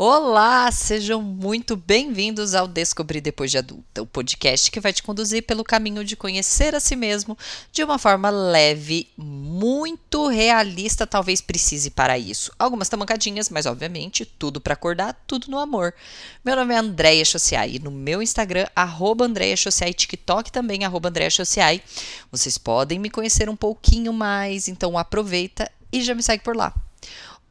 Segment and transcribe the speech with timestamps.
[0.00, 5.42] Olá, sejam muito bem-vindos ao Descobrir Depois de Adulta, o podcast que vai te conduzir
[5.42, 7.36] pelo caminho de conhecer a si mesmo
[7.72, 12.52] de uma forma leve, muito realista, talvez precise para isso.
[12.56, 15.92] Algumas tamancadinhas, mas obviamente tudo para acordar, tudo no amor.
[16.44, 21.08] Meu nome é Andréia Chociai e no meu Instagram, arroba Andréia Chociai, TikTok também, arroba
[21.08, 21.82] Andréia Chociai.
[22.30, 26.72] Vocês podem me conhecer um pouquinho mais, então aproveita e já me segue por lá.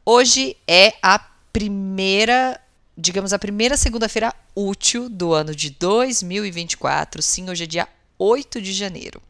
[0.02, 1.18] Hoje é a
[1.58, 2.60] primeira,
[2.96, 7.20] digamos, a primeira segunda-feira útil do ano de 2024.
[7.20, 9.20] Sim, hoje é dia 8 de janeiro.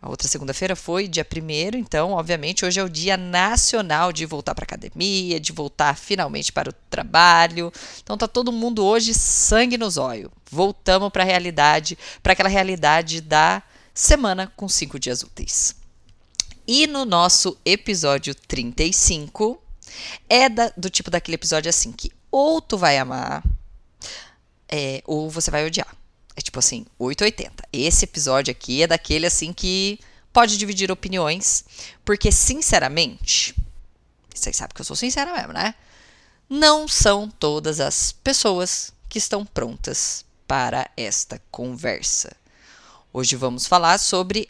[0.00, 4.54] A outra segunda-feira foi dia 1 então, obviamente, hoje é o dia nacional de voltar
[4.54, 7.72] para academia, de voltar finalmente para o trabalho.
[8.00, 10.30] Então tá todo mundo hoje sangue nos olhos.
[10.48, 13.60] Voltamos para a realidade, para aquela realidade da
[13.92, 15.74] semana com cinco dias úteis.
[16.64, 19.60] E no nosso episódio 35,
[20.28, 23.42] é da, do tipo daquele episódio assim que ou tu vai amar
[24.68, 25.96] é, ou você vai odiar.
[26.34, 27.64] É tipo assim, 880.
[27.72, 29.98] Esse episódio aqui é daquele assim que
[30.32, 31.64] pode dividir opiniões,
[32.04, 33.56] porque sinceramente,
[34.34, 35.74] vocês sabem que eu sou sincera mesmo, né?
[36.48, 42.36] Não são todas as pessoas que estão prontas para esta conversa.
[43.12, 44.48] Hoje vamos falar sobre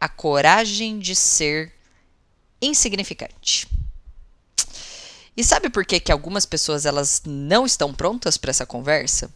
[0.00, 1.72] a coragem de ser
[2.60, 3.68] insignificante.
[5.36, 9.30] E sabe por que, que algumas pessoas elas não estão prontas para essa conversa?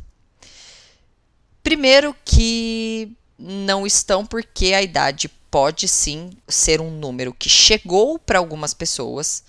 [1.62, 8.38] Primeiro que não estão porque a idade pode sim ser um número que chegou para
[8.38, 9.42] algumas pessoas,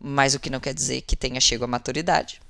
[0.00, 2.40] mas o que não quer dizer que tenha chegado à maturidade.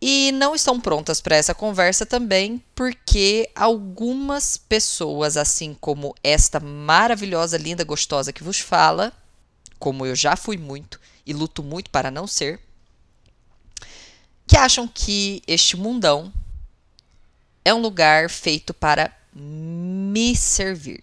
[0.00, 7.56] E não estão prontas para essa conversa também porque algumas pessoas, assim como esta maravilhosa,
[7.56, 9.12] linda, gostosa que vos fala,
[9.78, 12.60] como eu já fui muito, e luto muito para não ser,
[14.46, 16.32] que acham que este mundão
[17.64, 21.02] é um lugar feito para me servir,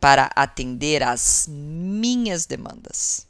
[0.00, 3.26] para atender às minhas demandas,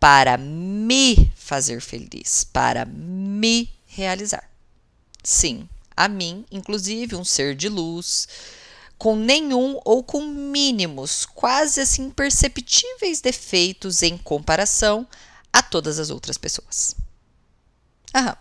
[0.00, 4.50] para me fazer feliz, para me realizar.
[5.22, 8.28] Sim, a mim, inclusive, um ser de luz,
[8.98, 12.10] com nenhum ou com mínimos, quase assim
[13.20, 15.06] defeitos em comparação
[15.52, 16.96] a todas as outras pessoas.
[18.14, 18.36] Aham.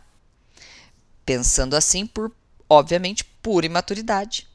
[1.26, 2.32] Pensando assim por,
[2.70, 4.48] obviamente, pura imaturidade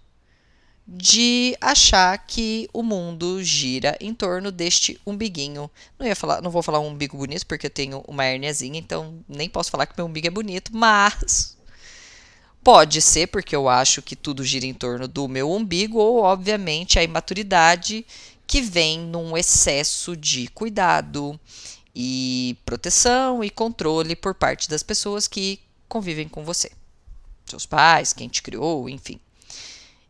[0.93, 5.71] de achar que o mundo gira em torno deste umbiguinho.
[5.97, 9.23] Não ia falar, não vou falar um umbigo bonito porque eu tenho uma herniazinha, então
[9.29, 11.57] nem posso falar que meu umbigo é bonito, mas
[12.63, 16.99] Pode ser porque eu acho que tudo gira em torno do meu umbigo, ou, obviamente,
[16.99, 18.05] a imaturidade
[18.47, 21.39] que vem num excesso de cuidado
[21.95, 26.71] e proteção e controle por parte das pessoas que convivem com você.
[27.47, 29.19] Seus pais, quem te criou, enfim.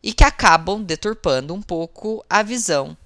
[0.03, 2.97] E que acabam deturpando um pouco a visão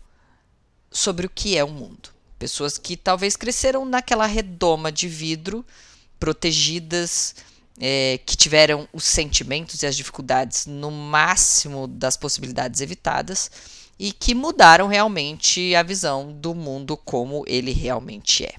[0.91, 2.11] sobre o que é o mundo.
[2.39, 5.65] Pessoas que talvez cresceram naquela redoma de vidro,
[6.19, 7.35] protegidas
[7.81, 13.51] é, que tiveram os sentimentos e as dificuldades no máximo das possibilidades evitadas
[13.99, 18.55] e que mudaram realmente a visão do mundo como ele realmente é.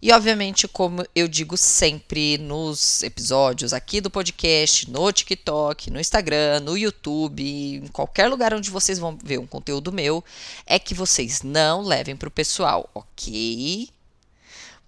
[0.00, 6.60] E obviamente, como eu digo sempre nos episódios aqui do podcast, no TikTok, no Instagram,
[6.60, 10.24] no YouTube, em qualquer lugar onde vocês vão ver um conteúdo meu,
[10.64, 13.88] é que vocês não levem para o pessoal, ok?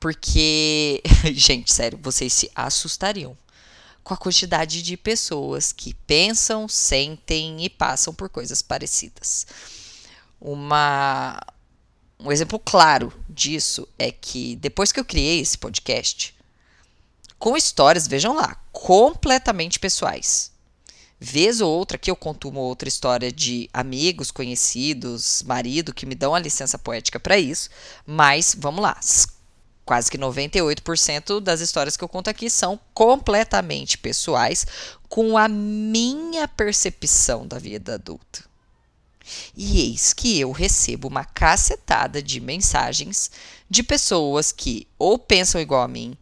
[0.00, 1.02] Porque,
[1.32, 3.36] gente, sério, vocês se assustariam
[4.02, 9.46] com a quantidade de pessoas que pensam, sentem e passam por coisas parecidas.
[10.40, 11.38] Uma,
[12.18, 16.34] um exemplo claro disso é que depois que eu criei esse podcast,
[17.38, 20.50] com histórias, vejam lá, completamente pessoais.
[21.18, 26.14] Vez ou outra que eu conto uma outra história de amigos, conhecidos, marido que me
[26.14, 27.68] dão a licença poética para isso,
[28.06, 28.98] mas vamos lá,
[29.90, 34.64] quase que 98% das histórias que eu conto aqui são completamente pessoais,
[35.08, 38.44] com a minha percepção da vida adulta.
[39.56, 43.32] E eis que eu recebo uma cacetada de mensagens
[43.68, 46.16] de pessoas que ou pensam igual a mim,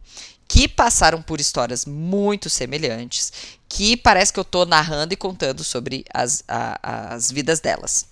[0.47, 3.31] que passaram por histórias muito semelhantes,
[3.67, 8.07] que parece que eu estou narrando e contando sobre as, a, as vidas delas.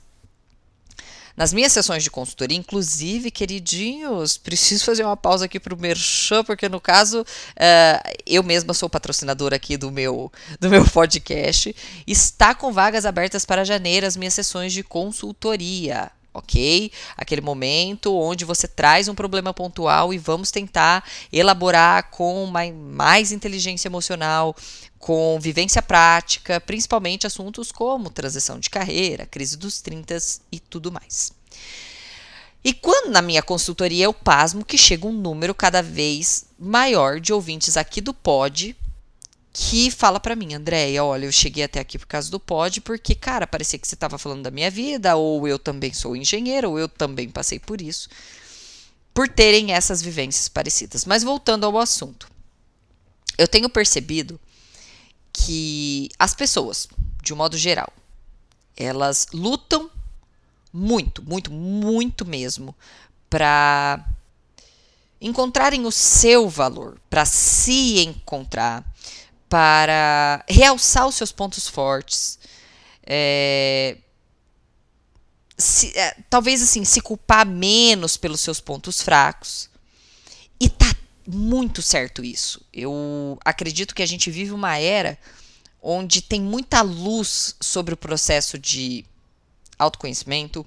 [1.37, 6.43] Nas minhas sessões de consultoria, inclusive, queridinhos, preciso fazer uma pausa aqui para o Merchan,
[6.43, 11.75] porque no caso, uh, eu mesma sou patrocinadora aqui do meu, do meu podcast.
[12.07, 16.11] Está com vagas abertas para janeiro as minhas sessões de consultoria.
[16.37, 16.91] Ok?
[17.15, 23.87] Aquele momento onde você traz um problema pontual e vamos tentar elaborar com mais inteligência
[23.87, 24.55] emocional,
[24.99, 30.17] com vivência prática, principalmente assuntos como transição de carreira, crise dos 30
[30.51, 31.31] e tudo mais.
[32.63, 37.31] E quando na minha consultoria eu pasmo que chega um número cada vez maior de
[37.31, 38.75] ouvintes aqui do Pod
[39.59, 43.15] que fala para mim, Andréia, olha, eu cheguei até aqui por causa do pod, porque,
[43.15, 46.79] cara, parecia que você estava falando da minha vida, ou eu também sou engenheiro, ou
[46.79, 48.07] eu também passei por isso,
[49.15, 51.05] por terem essas vivências parecidas.
[51.05, 52.29] Mas voltando ao assunto,
[53.35, 54.39] eu tenho percebido
[55.33, 56.87] que as pessoas,
[57.23, 57.91] de um modo geral,
[58.75, 59.89] elas lutam
[60.71, 62.75] muito, muito, muito mesmo
[63.27, 64.05] para
[65.19, 68.85] encontrarem o seu valor, para se encontrar,
[69.49, 72.37] para realçar os seus pontos fortes.
[73.05, 73.97] É,
[75.57, 79.69] se, é, talvez assim, se culpar menos pelos seus pontos fracos.
[80.59, 80.93] E tá
[81.27, 82.61] muito certo isso.
[82.73, 85.17] Eu acredito que a gente vive uma era
[85.81, 89.05] onde tem muita luz sobre o processo de
[89.77, 90.65] autoconhecimento,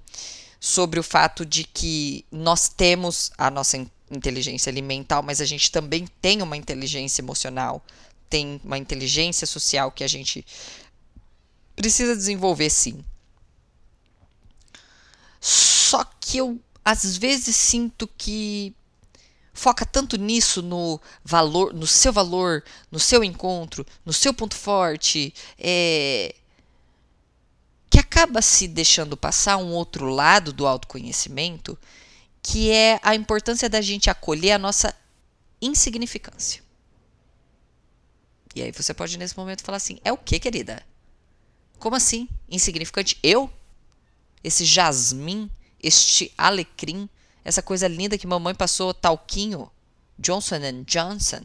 [0.59, 3.77] sobre o fato de que nós temos a nossa
[4.11, 7.85] inteligência mental, mas a gente também tem uma inteligência emocional,
[8.31, 10.47] tem uma inteligência social que a gente
[11.75, 13.05] precisa desenvolver sim.
[15.41, 18.75] Só que eu às vezes sinto que
[19.53, 25.35] foca tanto nisso no valor, no seu valor, no seu encontro, no seu ponto forte,
[25.59, 26.35] é,
[27.91, 31.77] que acaba se deixando passar um outro lado do autoconhecimento,
[32.43, 34.95] que é a importância da gente acolher a nossa
[35.61, 36.63] insignificância.
[38.55, 40.83] E aí você pode nesse momento falar assim: é o que, querida?
[41.79, 42.29] Como assim?
[42.49, 43.19] Insignificante?
[43.23, 43.51] Eu?
[44.43, 45.51] Esse jasmim,
[45.83, 47.09] este alecrim,
[47.45, 49.71] essa coisa linda que mamãe passou talquinho,
[50.19, 51.43] Johnson Johnson.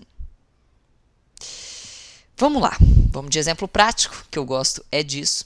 [2.38, 2.78] Vamos lá,
[3.10, 5.46] vamos de exemplo prático, que eu gosto é disso.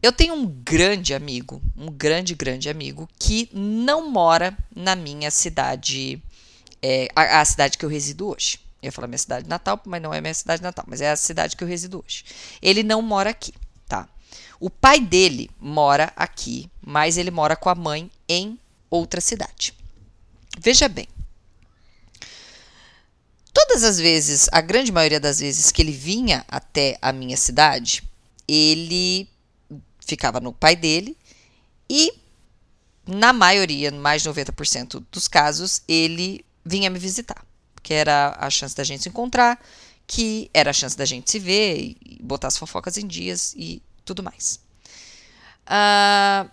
[0.00, 6.22] Eu tenho um grande amigo, um grande, grande amigo, que não mora na minha cidade,
[6.80, 8.60] é, a, a cidade que eu resido hoje.
[8.84, 11.16] Eu ia falar minha cidade natal, mas não é minha cidade natal, mas é a
[11.16, 12.22] cidade que eu resido hoje.
[12.60, 13.54] Ele não mora aqui,
[13.88, 14.06] tá?
[14.60, 18.60] O pai dele mora aqui, mas ele mora com a mãe em
[18.90, 19.72] outra cidade.
[20.58, 21.08] Veja bem.
[23.54, 28.02] Todas as vezes, a grande maioria das vezes que ele vinha até a minha cidade,
[28.46, 29.26] ele
[30.06, 31.16] ficava no pai dele
[31.88, 32.12] e
[33.06, 37.42] na maioria, mais de 90% dos casos, ele vinha me visitar
[37.84, 39.62] que era a chance da gente se encontrar,
[40.06, 43.80] que era a chance da gente se ver e botar as fofocas em dias e
[44.04, 44.58] tudo mais.
[45.66, 46.50] Uh,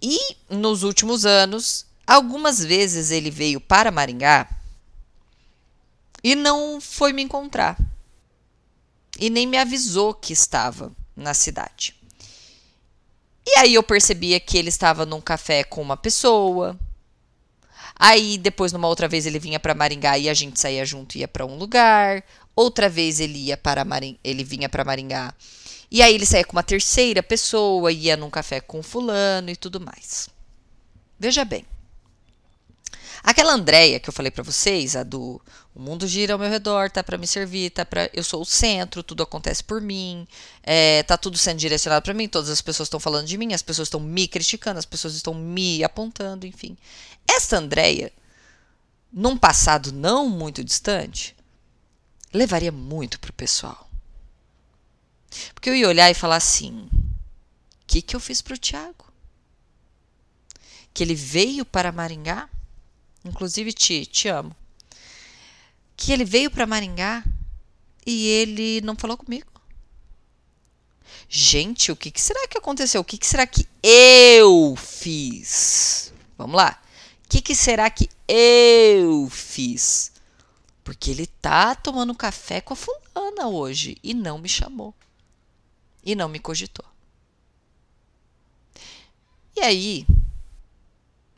[0.00, 0.18] e
[0.48, 4.48] nos últimos anos, algumas vezes ele veio para Maringá
[6.22, 7.76] e não foi me encontrar.
[9.18, 11.94] E nem me avisou que estava na cidade.
[13.46, 16.78] E aí eu percebia que ele estava num café com uma pessoa,
[17.96, 21.20] Aí depois numa outra vez ele vinha para Maringá e a gente saía junto e
[21.20, 22.24] ia para um lugar.
[22.56, 24.18] Outra vez ele ia para Maring...
[24.22, 25.34] ele vinha para Maringá.
[25.90, 29.80] E aí ele saía com uma terceira pessoa, ia num café com fulano e tudo
[29.80, 30.28] mais.
[31.18, 31.64] Veja bem.
[33.26, 35.40] Aquela Andréia que eu falei para vocês, a do
[35.74, 38.44] o mundo gira ao meu redor, tá para me servir, tá para eu sou o
[38.44, 40.28] centro, tudo acontece por mim,
[40.62, 43.62] é, tá tudo sendo direcionado para mim, todas as pessoas estão falando de mim, as
[43.62, 46.76] pessoas estão me criticando, as pessoas estão me apontando, enfim.
[47.26, 48.12] Essa Andréia,
[49.10, 51.34] num passado não muito distante,
[52.30, 53.88] levaria muito pro pessoal.
[55.54, 59.10] Porque eu ia olhar e falar assim: o que, que eu fiz pro Tiago?
[60.92, 62.50] Que ele veio para Maringá?
[63.24, 64.54] Inclusive, Ti, te amo.
[65.96, 67.24] Que ele veio para Maringá
[68.06, 69.54] e ele não falou comigo.
[71.28, 73.00] Gente, o que, que será que aconteceu?
[73.00, 76.12] O que, que será que eu fiz?
[76.36, 76.80] Vamos lá.
[77.24, 80.12] O que, que será que eu fiz?
[80.82, 84.94] Porque ele tá tomando café com a fulana hoje e não me chamou.
[86.04, 86.84] E não me cogitou.
[89.56, 90.06] E aí,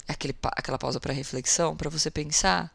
[0.06, 2.74] aquele, aquela pausa para reflexão, para você pensar.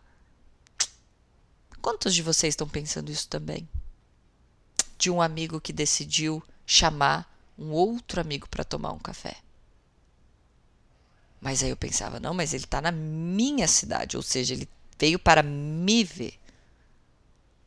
[1.81, 3.67] Quantos de vocês estão pensando isso também?
[4.97, 9.37] De um amigo que decidiu chamar um outro amigo para tomar um café.
[11.39, 14.69] Mas aí eu pensava, não, mas ele está na minha cidade, ou seja, ele
[14.99, 16.39] veio para me ver.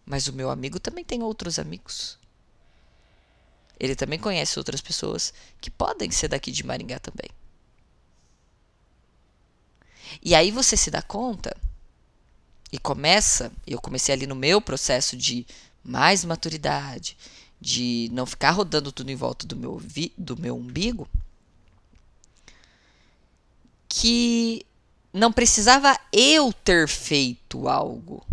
[0.06, 2.18] Mas o meu amigo também tem outros amigos.
[3.80, 7.28] Ele também conhece outras pessoas que podem ser daqui de Maringá também.
[10.22, 11.56] E aí você se dá conta
[12.72, 15.46] e começa, eu comecei ali no meu processo de
[15.82, 17.16] mais maturidade,
[17.60, 19.80] de não ficar rodando tudo em volta do meu,
[20.18, 21.08] do meu umbigo,
[23.88, 24.66] que
[25.12, 28.26] não precisava eu ter feito algo.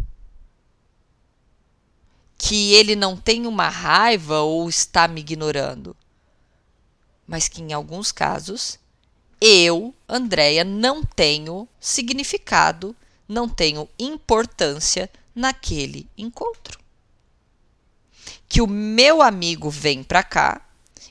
[2.36, 5.96] Que ele não tem uma raiva ou está me ignorando.
[7.28, 8.80] Mas que em alguns casos
[9.42, 12.96] eu, Andréia, não tenho significado,
[13.28, 16.80] não tenho importância naquele encontro.
[18.48, 20.62] Que o meu amigo vem para cá,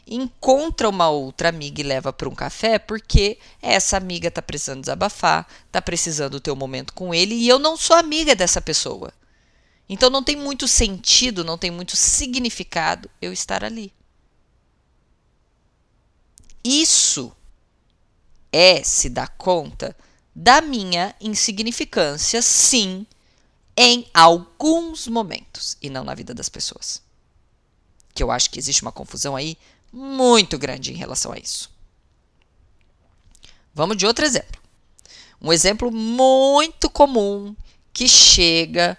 [0.06, 5.46] encontra uma outra amiga e leva para um café porque essa amiga está precisando desabafar,
[5.66, 9.12] está precisando ter um momento com ele e eu não sou amiga dessa pessoa.
[9.88, 13.92] Então não tem muito sentido, não tem muito significado eu estar ali.
[16.62, 17.32] Isso
[18.52, 19.96] é se dar conta
[20.34, 23.06] da minha insignificância, sim,
[23.76, 27.02] em alguns momentos e não na vida das pessoas.
[28.14, 29.56] Que eu acho que existe uma confusão aí
[29.92, 31.70] muito grande em relação a isso.
[33.74, 34.60] Vamos de outro exemplo.
[35.40, 37.54] Um exemplo muito comum
[37.92, 38.96] que chega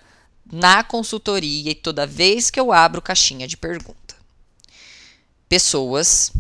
[0.52, 4.16] na consultoria e toda vez que eu abro caixinha de pergunta.
[5.48, 6.32] Pessoas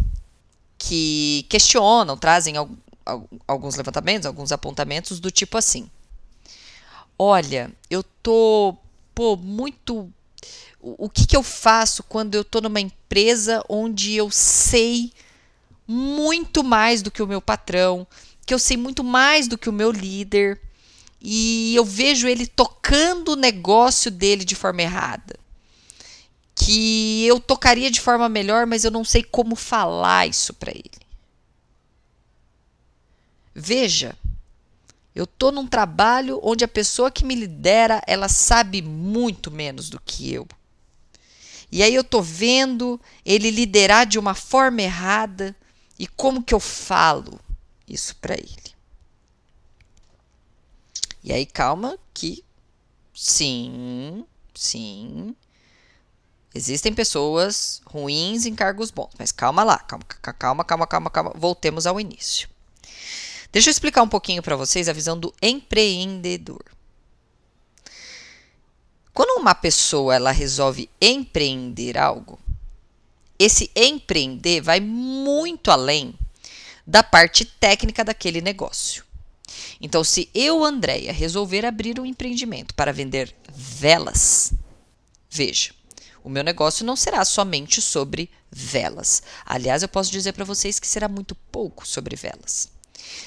[0.77, 2.55] que questionam, trazem
[3.47, 5.89] alguns levantamentos, alguns apontamentos do tipo assim:
[7.17, 8.75] Olha, eu tô
[9.13, 10.11] pô, muito.
[10.79, 15.13] O, que, que eu faço quando eu tô numa empresa onde eu sei
[15.87, 18.07] muito mais do que o meu patrão,
[18.43, 20.59] que eu sei muito mais do que o meu líder,
[21.21, 25.39] e eu vejo ele tocando o negócio dele de forma errada?
[26.55, 31.00] Que eu tocaria de forma melhor, mas eu não sei como falar isso para ele.
[33.53, 34.17] Veja,
[35.13, 39.99] eu estou num trabalho onde a pessoa que me lidera, ela sabe muito menos do
[39.99, 40.47] que eu.
[41.71, 45.55] E aí eu estou vendo ele liderar de uma forma errada
[45.97, 47.39] e como que eu falo
[47.87, 48.71] isso para ele.
[51.23, 52.43] E aí calma que
[53.13, 55.35] sim, sim,
[56.53, 61.33] Existem pessoas ruins em cargos bons, mas calma lá, calma, calma, calma, calma, calma.
[61.33, 62.49] Voltemos ao início.
[63.51, 66.63] Deixa eu explicar um pouquinho para vocês a visão do empreendedor.
[69.13, 72.39] Quando uma pessoa ela resolve empreender algo,
[73.37, 76.15] esse empreender vai muito além
[76.87, 79.03] da parte técnica daquele negócio.
[79.81, 84.53] Então, se eu, Andréia, resolver abrir um empreendimento para vender velas,
[85.29, 85.71] veja,
[86.23, 89.21] o meu negócio não será somente sobre velas.
[89.45, 92.69] Aliás, eu posso dizer para vocês que será muito pouco sobre velas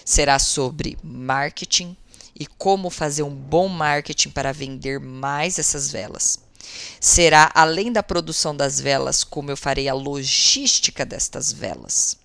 [0.05, 1.97] será sobre marketing
[2.39, 6.41] e como fazer um bom marketing para vender mais essas velas.
[7.01, 12.17] Será além da produção das velas, como eu farei a logística destas velas.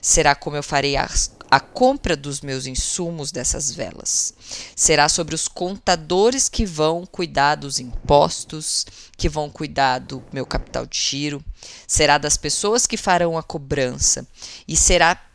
[0.00, 1.08] Será como eu farei a,
[1.50, 4.34] a compra dos meus insumos dessas velas.
[4.74, 10.86] Será sobre os contadores que vão cuidar dos impostos, que vão cuidar do meu capital
[10.86, 11.44] de giro.
[11.86, 14.26] Será das pessoas que farão a cobrança.
[14.66, 15.27] E será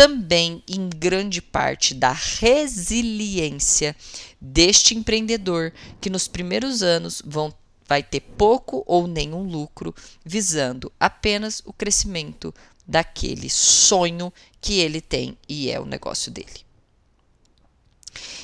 [0.00, 3.94] também em grande parte da resiliência
[4.40, 7.52] deste empreendedor que nos primeiros anos vão
[7.86, 12.54] vai ter pouco ou nenhum lucro, visando apenas o crescimento
[12.86, 16.64] daquele sonho que ele tem e é o negócio dele.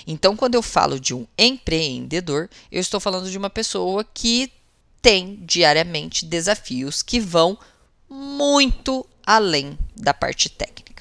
[0.06, 4.52] Então, quando eu falo de um empreendedor, eu estou falando de uma pessoa que
[5.00, 7.58] tem diariamente desafios que vão
[8.10, 10.95] muito além da parte técnica.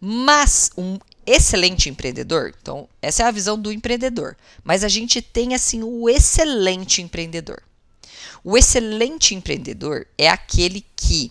[0.00, 5.54] Mas um excelente empreendedor, então essa é a visão do empreendedor, mas a gente tem
[5.54, 7.62] assim o excelente empreendedor.
[8.42, 11.30] O excelente empreendedor é aquele que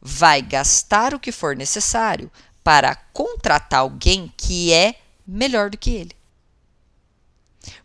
[0.00, 2.30] vai gastar o que for necessário
[2.64, 4.94] para contratar alguém que é
[5.26, 6.12] melhor do que ele.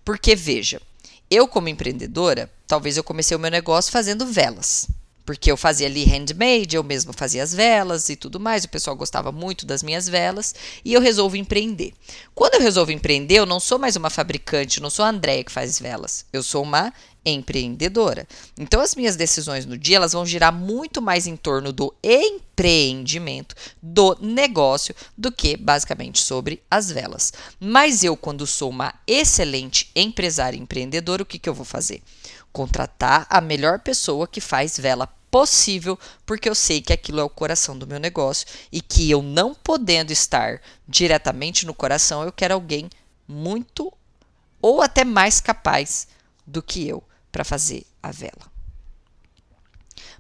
[0.06, 0.82] Porque veja,
[1.30, 4.88] eu como empreendedora, talvez eu comecei o meu negócio fazendo velas.
[5.25, 8.96] Porque eu fazia ali handmade, eu mesmo fazia as velas e tudo mais, o pessoal
[8.96, 10.53] gostava muito das minhas velas
[10.84, 11.94] e eu resolvo empreender.
[12.36, 15.51] Quando eu resolvo empreender, eu não sou mais uma fabricante, não sou a Andréia que
[15.51, 16.94] faz velas, eu sou uma
[17.25, 18.27] empreendedora.
[18.60, 23.56] Então as minhas decisões no dia, elas vão girar muito mais em torno do empreendimento,
[23.82, 27.32] do negócio, do que basicamente sobre as velas.
[27.60, 32.01] Mas eu, quando sou uma excelente empresária empreendedora, o que, que eu vou fazer?
[32.53, 37.29] Contratar a melhor pessoa que faz vela possível, porque eu sei que aquilo é o
[37.29, 42.53] coração do meu negócio e que eu não podendo estar diretamente no coração, eu quero
[42.53, 42.88] alguém
[43.27, 43.91] muito
[44.62, 46.07] ou até mais capaz
[46.45, 48.53] do que eu para fazer a vela.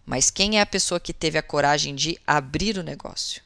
[0.03, 3.41] Mas quem é a pessoa que teve a coragem de abrir o negócio?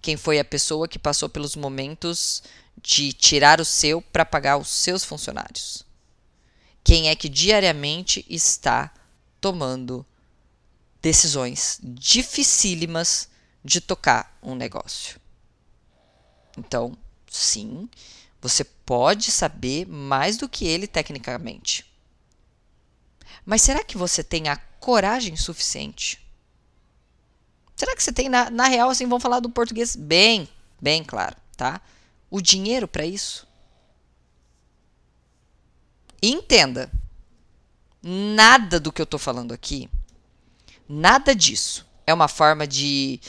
[0.00, 2.42] Quem foi a pessoa que passou pelos momentos
[2.80, 5.84] de tirar o seu para pagar os seus funcionários?
[6.84, 8.92] Quem é que diariamente está
[9.40, 10.04] tomando
[11.00, 13.30] decisões dificílimas
[13.64, 15.18] de tocar um negócio?
[16.58, 17.88] Então, sim,
[18.40, 21.90] você pode saber mais do que ele tecnicamente.
[23.46, 26.22] Mas será que você tem a coragem suficiente?
[27.74, 30.46] Será que você tem, na, na real, assim, vamos falar do português bem,
[30.80, 31.80] bem claro, tá?
[32.30, 33.46] O dinheiro para isso?
[36.30, 36.90] Entenda,
[38.02, 39.88] nada do que eu estou falando aqui,
[40.88, 43.20] nada disso é uma forma de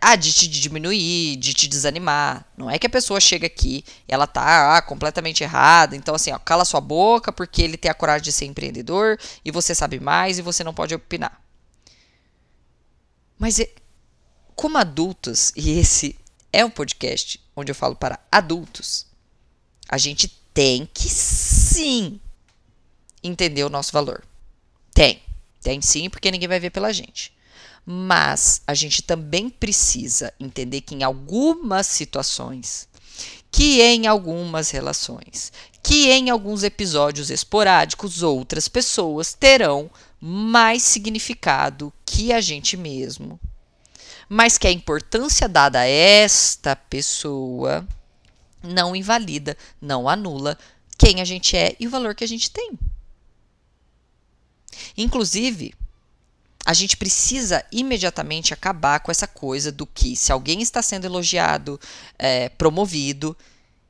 [0.00, 2.44] ah, de te diminuir, de te desanimar.
[2.56, 6.38] Não é que a pessoa chega aqui, ela tá ah, completamente errada, então assim, ó,
[6.38, 10.38] cala sua boca porque ele tem a coragem de ser empreendedor e você sabe mais
[10.38, 11.40] e você não pode opinar.
[13.38, 13.60] Mas
[14.54, 16.18] como adultos, e esse
[16.52, 19.06] é um podcast onde eu falo para adultos,
[19.88, 21.08] a gente tem que
[21.78, 22.20] sim
[23.22, 24.24] entender o nosso valor.
[24.92, 25.22] Tem.
[25.62, 27.32] Tem sim, porque ninguém vai ver pela gente.
[27.86, 32.88] Mas a gente também precisa entender que em algumas situações,
[33.50, 42.32] que em algumas relações, que em alguns episódios esporádicos outras pessoas terão mais significado que
[42.32, 43.38] a gente mesmo.
[44.28, 47.86] Mas que a importância dada a esta pessoa
[48.62, 50.58] não invalida, não anula
[50.98, 52.72] quem a gente é e o valor que a gente tem.
[54.96, 55.72] Inclusive,
[56.66, 61.80] a gente precisa imediatamente acabar com essa coisa do que, se alguém está sendo elogiado,
[62.18, 63.36] é, promovido,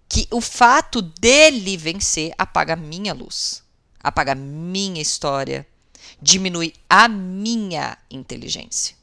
[0.09, 3.63] que o fato dele vencer apaga minha luz,
[4.01, 5.67] apaga minha história,
[6.21, 8.97] diminui a minha inteligência.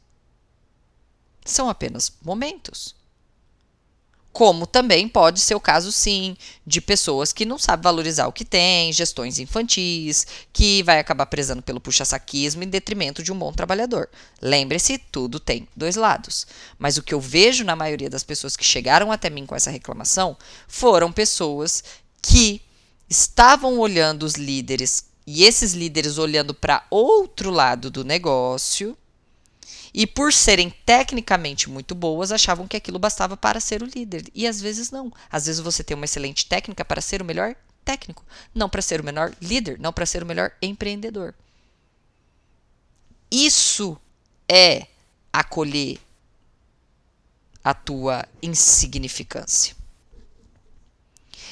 [1.43, 2.95] São apenas momentos.
[4.35, 6.35] Como também pode ser o caso, sim,
[6.67, 11.61] de pessoas que não sabem valorizar o que tem, gestões infantis, que vai acabar prezando
[11.61, 14.09] pelo puxa-saquismo em detrimento de um bom trabalhador.
[14.41, 16.45] Lembre-se, tudo tem dois lados.
[16.77, 19.71] Mas o que eu vejo na maioria das pessoas que chegaram até mim com essa
[19.71, 20.35] reclamação
[20.67, 21.81] foram pessoas
[22.21, 22.61] que
[23.09, 28.97] estavam olhando os líderes e esses líderes olhando para outro lado do negócio
[29.97, 34.29] e por serem tecnicamente muito boas, achavam que aquilo bastava para ser o líder.
[34.35, 35.09] E às vezes não.
[35.31, 37.55] Às vezes você tem uma excelente técnica para ser o melhor
[37.85, 41.33] técnico, não para ser o melhor líder, não para ser o melhor empreendedor.
[43.31, 43.97] Isso
[44.49, 44.87] é
[45.31, 45.97] acolher
[47.63, 49.77] a tua insignificância.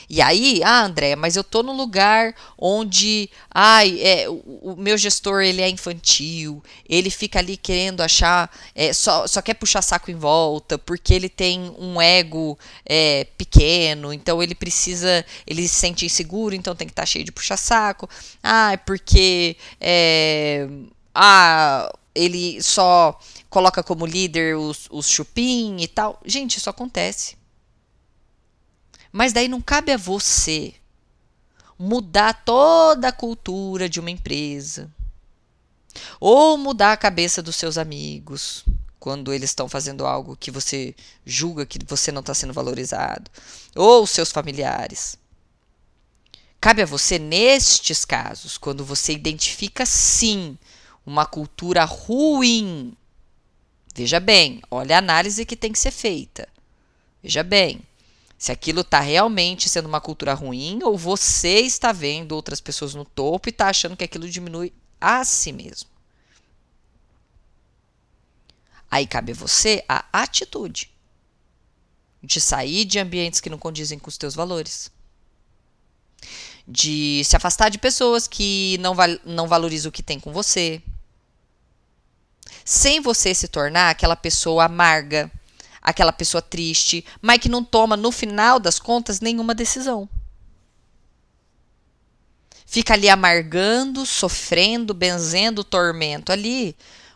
[0.10, 4.98] E aí, ah, André, mas eu tô num lugar onde, ai, é, o, o, meu
[4.98, 10.12] gestor ele é infantil, ele fica ali querendo achar, é, só, só quer puxar saco
[10.12, 16.06] em volta, porque ele tem um ego é, pequeno, então ele precisa, ele se sente
[16.06, 18.10] inseguro, então tem que estar tá cheio de puxar saco.
[18.42, 20.68] Ah, porque é,
[21.14, 26.20] ah, ele só coloca como líder os, os chupim e tal.
[26.26, 27.36] Gente, isso acontece.
[29.14, 30.74] Mas daí não cabe a você
[31.78, 34.90] mudar toda a cultura de uma empresa.
[36.20, 38.66] Ou mudar a cabeça dos seus amigos
[39.00, 43.30] quando eles estão fazendo algo que você julga que você não está sendo valorizado.
[43.76, 45.16] Ou seus familiares.
[46.60, 50.58] Cabe a você, nestes casos, quando você identifica sim
[51.06, 52.98] uma cultura ruim.
[53.94, 56.48] Veja bem, olha a análise que tem que ser feita.
[57.22, 57.82] Veja bem,
[58.44, 63.06] se aquilo está realmente sendo uma cultura ruim ou você está vendo outras pessoas no
[63.06, 65.90] topo e está achando que aquilo diminui a si mesmo.
[68.92, 70.92] Aí cabe a você a atitude
[72.22, 74.92] de sair de ambientes que não condizem com os teus valores.
[76.68, 80.84] De se afastar de pessoas que não, val não valorizam o que tem com você.
[82.66, 85.32] Sem você se tornar aquela pessoa amarga,
[85.84, 90.08] aquela pessoa triste, mas que não toma, no final das contas, nenhuma decisão.
[92.66, 96.76] Fica ali amargando, sofrendo, benzendo o tormento ali,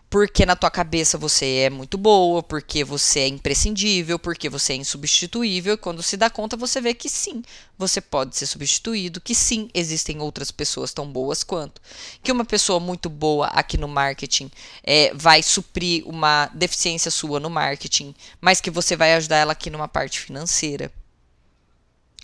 [0.10, 4.78] porque na tua cabeça você é muito boa, porque você é imprescindível, porque você é
[4.78, 7.43] insubstituível, e quando se dá conta você vê que sim,
[7.78, 11.82] você pode ser substituído, que sim, existem outras pessoas tão boas quanto,
[12.24, 14.50] que uma pessoa muito boa aqui no marketing
[14.82, 19.70] é, vai suprir uma deficiência sua no marketing, mas que você vai ajudar ela aqui
[19.70, 20.91] numa parte financeira.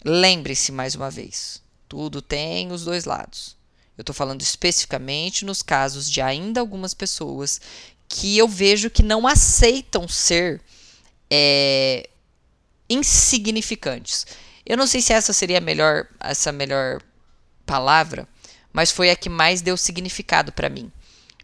[0.06, 3.62] Lembre-se mais uma vez, tudo tem os dois lados.
[3.97, 7.62] Eu estou falando especificamente nos casos de ainda algumas pessoas
[8.08, 10.62] que eu vejo que não aceitam ser
[11.29, 12.10] é,
[12.89, 14.25] insignificantes.
[14.65, 17.01] Eu não sei se essa seria a melhor, essa melhor
[17.65, 18.27] palavra,
[18.71, 20.91] mas foi a que mais deu significado para mim.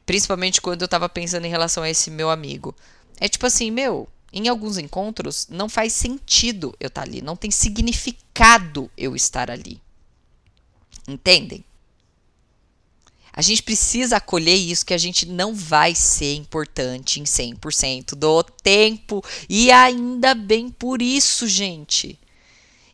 [0.05, 2.75] Principalmente quando eu estava pensando em relação a esse meu amigo.
[3.19, 7.35] É tipo assim, meu, em alguns encontros não faz sentido eu estar tá ali, não
[7.35, 9.81] tem significado eu estar ali.
[11.07, 11.63] Entendem?
[13.39, 18.43] A gente precisa acolher isso que a gente não vai ser importante em 100% do
[18.43, 19.23] tempo.
[19.47, 22.19] E ainda bem por isso, gente.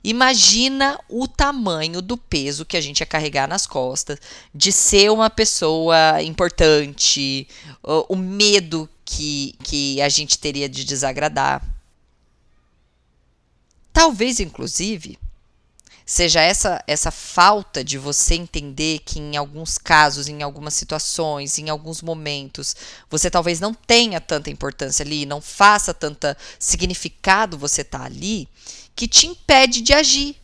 [0.04, 4.20] Imagina o tamanho do peso que a gente ia carregar nas costas
[4.54, 7.48] de ser uma pessoa importante,
[8.08, 11.60] o medo que, que a gente teria de desagradar.
[13.92, 15.18] Talvez, inclusive,
[16.06, 21.70] seja essa essa falta de você entender que em alguns casos, em algumas situações, em
[21.70, 22.76] alguns momentos,
[23.10, 28.48] você talvez não tenha tanta importância ali, não faça tanta significado você tá ali,
[28.96, 30.38] que te impede de agir.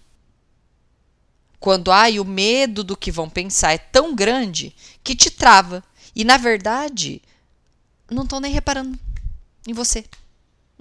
[1.60, 5.84] Quando ai, o medo do que vão pensar é tão grande que te trava.
[6.16, 7.22] E na verdade,
[8.10, 9.00] não estão nem reparando
[9.68, 10.04] em você.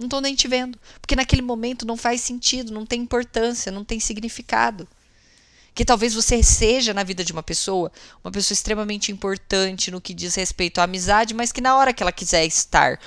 [0.01, 0.79] Não estou nem te vendo.
[0.99, 4.87] Porque naquele momento não faz sentido, não tem importância, não tem significado.
[5.75, 7.91] Que talvez você seja na vida de uma pessoa,
[8.23, 12.01] uma pessoa extremamente importante no que diz respeito à amizade, mas que na hora que
[12.01, 12.99] ela quiser estar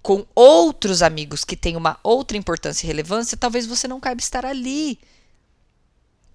[0.00, 4.46] com outros amigos que têm uma outra importância e relevância, talvez você não caiba estar
[4.46, 5.00] ali.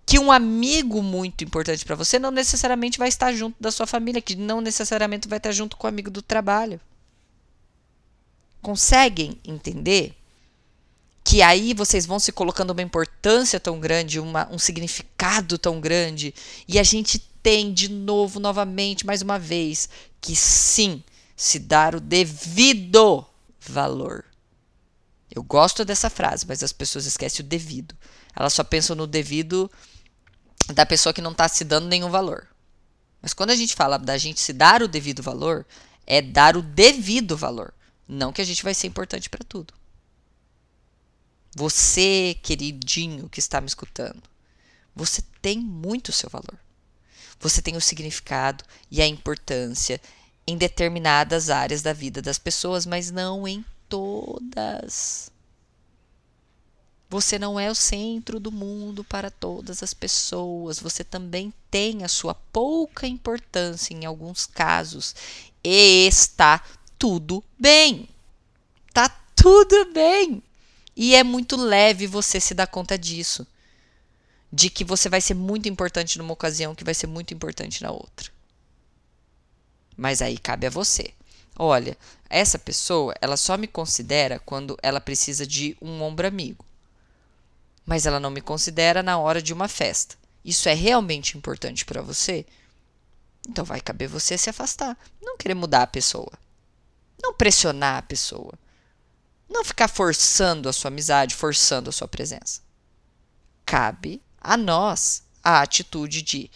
[0.06, 4.21] Que um amigo muito importante para você não necessariamente vai estar junto da sua família,
[4.21, 6.82] que não necessariamente vai estar junto com o amigo do trabalho.
[8.62, 10.15] Conseguem entender?
[11.24, 16.34] Que aí vocês vão se colocando uma importância tão grande, uma, um significado tão grande,
[16.67, 21.04] e a gente tem de novo, novamente, mais uma vez, que sim,
[21.36, 23.26] se dar o devido
[23.60, 24.26] valor.
[25.34, 27.95] Eu gosto dessa frase, mas as pessoas esquecem o devido.
[28.36, 29.71] Elas só pensam no devido
[30.74, 32.47] da pessoa que não está se dando nenhum valor.
[33.21, 35.65] Mas quando a gente fala da gente se dar o devido valor,
[36.06, 37.74] é dar o devido valor.
[38.13, 39.74] Não que a gente vai ser importante para tudo.
[41.56, 44.21] Você, queridinho que está me escutando,
[44.93, 46.60] você tem muito seu valor.
[47.39, 50.02] Você tem o significado e a importância
[50.45, 55.32] em determinadas áreas da vida das pessoas, mas não em todas.
[57.10, 60.80] Você não é o centro do mundo para todas as pessoas.
[60.80, 65.15] Você também tem a sua pouca importância em alguns casos
[65.63, 66.62] e está
[67.01, 68.07] tudo bem.
[68.93, 70.43] Tá tudo bem.
[70.95, 73.47] E é muito leve você se dar conta disso.
[74.53, 77.89] De que você vai ser muito importante numa ocasião, que vai ser muito importante na
[77.89, 78.29] outra.
[79.97, 81.11] Mas aí cabe a você.
[81.57, 81.97] Olha,
[82.29, 86.63] essa pessoa, ela só me considera quando ela precisa de um ombro amigo.
[87.83, 90.15] Mas ela não me considera na hora de uma festa.
[90.45, 92.45] Isso é realmente importante para você?
[93.49, 96.31] Então vai caber você se afastar, não querer mudar a pessoa.
[97.21, 98.53] Não pressionar a pessoa.
[99.49, 102.62] Não ficar forçando a sua amizade, forçando a sua presença.
[103.65, 106.49] Cabe a nós a atitude de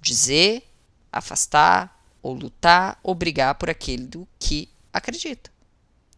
[0.00, 0.68] dizer,
[1.12, 5.50] afastar, ou lutar, ou brigar por aquilo que acredita.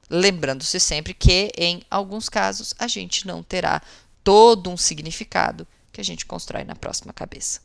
[0.08, 3.80] Lembrando-se sempre que, em alguns casos, a gente não terá
[4.24, 7.60] todo um significado que a gente constrói na próxima cabeça.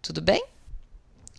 [0.00, 0.42] Tudo bem?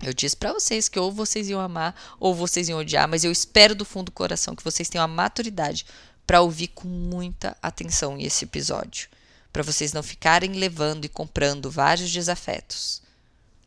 [0.01, 3.31] Eu disse para vocês que ou vocês iam amar ou vocês iam odiar, mas eu
[3.31, 5.85] espero do fundo do coração que vocês tenham a maturidade
[6.25, 9.09] para ouvir com muita atenção esse episódio,
[9.51, 13.01] para vocês não ficarem levando e comprando vários desafetos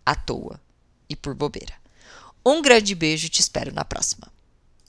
[0.04, 0.60] à toa
[1.08, 1.74] e por bobeira.
[2.44, 4.33] Um grande beijo e te espero na próxima.